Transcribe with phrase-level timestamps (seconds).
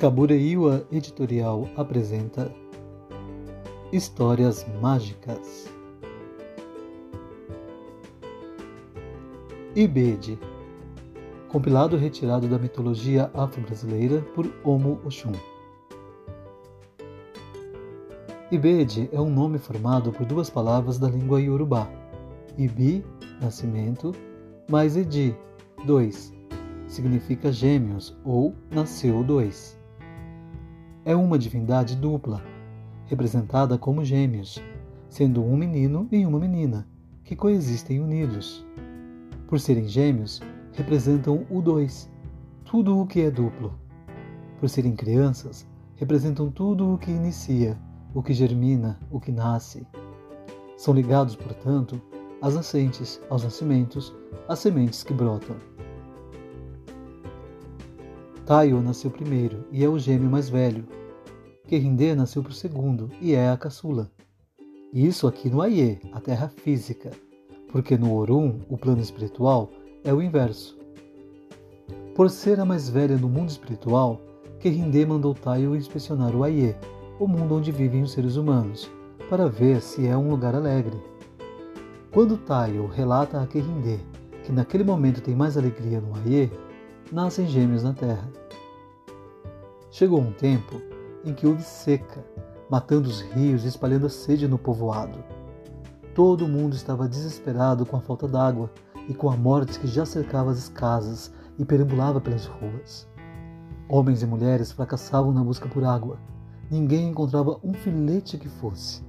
[0.00, 2.50] Kabureiwa Editorial apresenta
[3.92, 5.68] Histórias Mágicas
[9.76, 10.38] Ibede
[11.50, 15.32] Compilado retirado da mitologia afro-brasileira por Omo Oxum
[18.50, 21.86] Ibede é um nome formado por duas palavras da língua iorubá
[22.56, 23.04] Ibi,
[23.38, 24.14] nascimento,
[24.66, 25.36] mais Edi,
[25.84, 26.32] dois,
[26.88, 29.79] significa gêmeos ou nasceu dois.
[31.02, 32.42] É uma divindade dupla,
[33.06, 34.62] representada como gêmeos,
[35.08, 36.86] sendo um menino e uma menina,
[37.24, 38.66] que coexistem unidos.
[39.48, 42.10] Por serem gêmeos, representam o dois,
[42.66, 43.72] tudo o que é duplo.
[44.58, 47.78] Por serem crianças, representam tudo o que inicia,
[48.14, 49.86] o que germina, o que nasce.
[50.76, 51.98] São ligados, portanto,
[52.42, 54.14] às nascentes, aos nascimentos,
[54.46, 55.56] às sementes que brotam.
[58.50, 60.84] Taio nasceu primeiro e é o gêmeo mais velho.
[61.70, 64.10] Querindê nasceu por segundo e é a caçula.
[64.92, 67.12] Isso aqui no Aie, a terra física,
[67.70, 69.70] porque no Orum, o plano espiritual,
[70.02, 70.76] é o inverso.
[72.12, 74.20] Por ser a mais velha no mundo espiritual,
[74.58, 76.74] Querindê mandou Taio inspecionar o Aie,
[77.20, 78.90] o mundo onde vivem os seres humanos,
[79.28, 81.00] para ver se é um lugar alegre.
[82.10, 84.00] Quando Taio relata a Querindê
[84.42, 86.50] que naquele momento tem mais alegria no Aie,
[87.12, 88.28] nascem gêmeos na terra.
[89.92, 90.89] Chegou um tempo
[91.24, 92.24] em que houve seca,
[92.70, 95.22] matando os rios e espalhando a sede no povoado.
[96.14, 98.70] Todo mundo estava desesperado com a falta d'água
[99.08, 103.08] e com a morte que já cercava as casas e perambulava pelas ruas.
[103.88, 106.18] Homens e mulheres fracassavam na busca por água.
[106.70, 109.02] Ninguém encontrava um filete que fosse.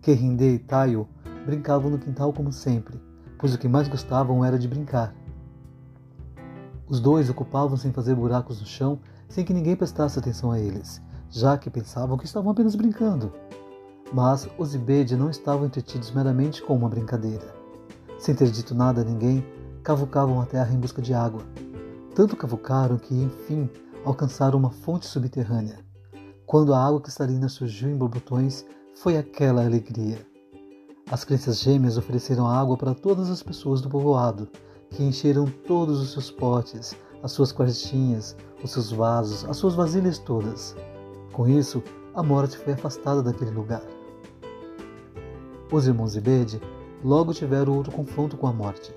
[0.00, 1.06] Querrindê e Taio
[1.44, 3.00] brincavam no quintal como sempre,
[3.38, 5.14] pois o que mais gostavam era de brincar.
[6.88, 11.00] Os dois ocupavam-se em fazer buracos no chão sem que ninguém prestasse atenção a eles,
[11.30, 13.32] já que pensavam que estavam apenas brincando.
[14.12, 17.54] Mas os Ibede não estavam entretidos meramente com uma brincadeira.
[18.18, 19.44] Sem ter dito nada a ninguém,
[19.82, 21.42] cavucavam a terra em busca de água.
[22.14, 23.68] Tanto cavucaram que, enfim,
[24.04, 25.78] alcançaram uma fonte subterrânea.
[26.46, 28.64] Quando a água cristalina surgiu em borbotões,
[28.94, 30.18] foi aquela alegria.
[31.10, 34.48] As crianças gêmeas ofereceram água para todas as pessoas do povoado,
[34.90, 40.18] que encheram todos os seus potes, as suas quartinhas, os seus vasos, as suas vasilhas
[40.18, 40.76] todas.
[41.32, 41.82] Com isso,
[42.14, 43.82] a morte foi afastada daquele lugar.
[45.70, 46.60] Os irmãos Ibede
[47.04, 48.94] logo tiveram outro confronto com a morte.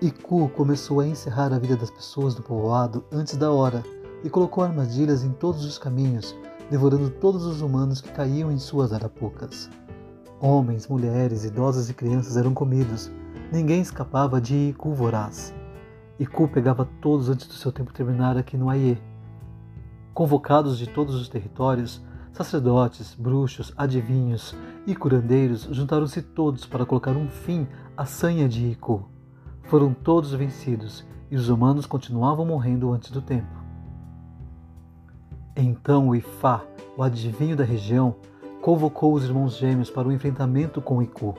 [0.00, 3.82] Iku começou a encerrar a vida das pessoas do povoado antes da hora
[4.24, 6.34] e colocou armadilhas em todos os caminhos,
[6.70, 9.70] devorando todos os humanos que caíam em suas arapucas.
[10.40, 13.10] Homens, mulheres, idosos e crianças eram comidos,
[13.52, 15.54] Ninguém escapava de Iku voraz.
[16.18, 18.98] Iku pegava todos antes do seu tempo terminar aqui no Aie.
[20.14, 24.56] Convocados de todos os territórios, sacerdotes, bruxos, adivinhos
[24.86, 29.10] e curandeiros juntaram-se todos para colocar um fim à sanha de Iku.
[29.64, 33.54] Foram todos vencidos e os humanos continuavam morrendo antes do tempo.
[35.54, 36.64] Então o Ifá,
[36.96, 38.14] o adivinho da região,
[38.62, 41.34] convocou os irmãos gêmeos para o enfrentamento com Iku.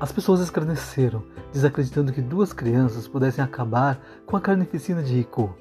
[0.00, 5.52] As pessoas escarneceram, desacreditando que duas crianças pudessem acabar com a carnificina de Iku.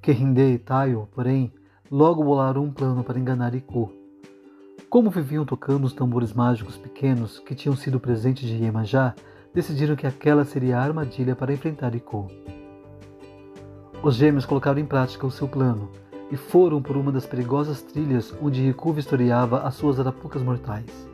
[0.00, 1.52] Kehinde e Taio, porém,
[1.90, 3.92] logo bolaram um plano para enganar Iku.
[4.88, 9.14] Como viviam tocando os tambores mágicos pequenos que tinham sido presente de Iemanjá,
[9.52, 12.30] decidiram que aquela seria a armadilha para enfrentar Iku.
[14.02, 15.90] Os gêmeos colocaram em prática o seu plano
[16.30, 21.11] e foram por uma das perigosas trilhas onde Iku vistoriava as suas arapucas mortais.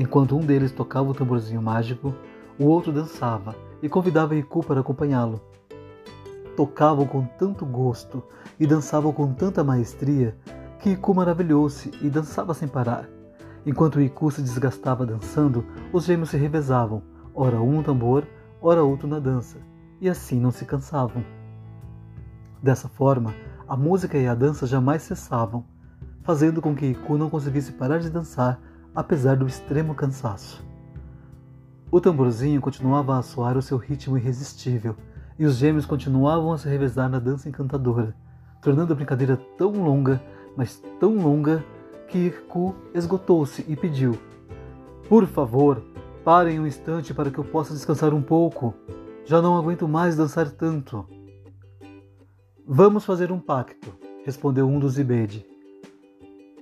[0.00, 2.14] Enquanto um deles tocava o tamborzinho mágico,
[2.58, 5.38] o outro dançava e convidava Iku para acompanhá-lo.
[6.56, 8.22] Tocavam com tanto gosto
[8.58, 10.34] e dançavam com tanta maestria
[10.78, 13.10] que Iku maravilhou-se e dançava sem parar.
[13.66, 17.02] Enquanto Iku se desgastava dançando, os gêmeos se revezavam,
[17.34, 18.26] ora um no tambor,
[18.58, 19.58] ora outro na dança,
[20.00, 21.22] e assim não se cansavam.
[22.62, 23.34] Dessa forma,
[23.68, 25.62] a música e a dança jamais cessavam,
[26.22, 28.58] fazendo com que Iku não conseguisse parar de dançar
[28.94, 30.64] apesar do extremo cansaço.
[31.90, 34.96] O tamborzinho continuava a soar o seu ritmo irresistível,
[35.38, 38.14] e os gêmeos continuavam a se revezar na dança encantadora,
[38.60, 40.22] tornando a brincadeira tão longa,
[40.56, 41.64] mas tão longa,
[42.08, 44.18] que Irku esgotou-se e pediu:
[45.08, 45.82] Por favor,
[46.24, 48.74] parem um instante para que eu possa descansar um pouco.
[49.24, 51.06] Já não aguento mais dançar tanto.
[52.66, 53.92] Vamos fazer um pacto,
[54.24, 55.49] respondeu um dos Ibede.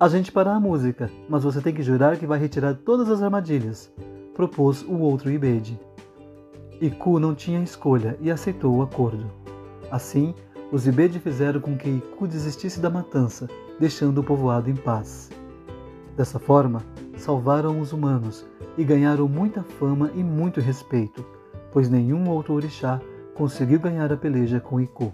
[0.00, 3.20] A gente para a música, mas você tem que jurar que vai retirar todas as
[3.20, 3.92] armadilhas,
[4.32, 5.76] propôs o outro Ibede.
[6.80, 9.26] Iku não tinha escolha e aceitou o acordo.
[9.90, 10.36] Assim,
[10.70, 13.48] os Ibede fizeram com que Iku desistisse da matança,
[13.80, 15.30] deixando o povoado em paz.
[16.16, 16.80] Dessa forma,
[17.16, 18.46] salvaram os humanos
[18.76, 21.26] e ganharam muita fama e muito respeito,
[21.72, 23.00] pois nenhum outro orixá
[23.34, 25.12] conseguiu ganhar a peleja com Iku.